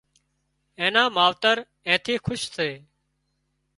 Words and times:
اين 0.79 0.91
نان 0.95 1.07
ماوتر 1.17 1.57
اين 1.87 1.97
ٿي 2.03 2.15
کُش 2.25 2.41
سي 2.55 2.69